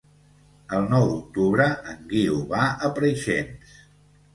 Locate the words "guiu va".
2.15-2.67